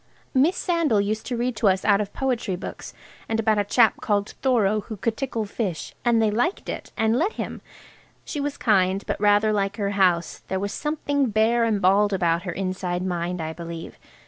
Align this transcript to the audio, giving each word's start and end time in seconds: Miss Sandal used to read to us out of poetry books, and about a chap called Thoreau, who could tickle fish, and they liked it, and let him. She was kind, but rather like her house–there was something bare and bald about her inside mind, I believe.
Miss 0.33 0.57
Sandal 0.57 0.99
used 0.99 1.27
to 1.27 1.37
read 1.37 1.55
to 1.57 1.67
us 1.67 1.85
out 1.85 2.01
of 2.01 2.11
poetry 2.11 2.55
books, 2.55 2.95
and 3.29 3.39
about 3.39 3.59
a 3.59 3.63
chap 3.63 4.01
called 4.01 4.31
Thoreau, 4.41 4.79
who 4.79 4.97
could 4.97 5.15
tickle 5.15 5.45
fish, 5.45 5.93
and 6.03 6.19
they 6.19 6.31
liked 6.31 6.69
it, 6.69 6.91
and 6.97 7.19
let 7.19 7.33
him. 7.33 7.61
She 8.25 8.39
was 8.41 8.57
kind, 8.57 9.03
but 9.05 9.21
rather 9.21 9.53
like 9.53 9.77
her 9.77 9.91
house–there 9.91 10.59
was 10.59 10.73
something 10.73 11.27
bare 11.29 11.63
and 11.65 11.79
bald 11.79 12.13
about 12.13 12.41
her 12.49 12.51
inside 12.51 13.05
mind, 13.05 13.41
I 13.41 13.53
believe. 13.53 13.99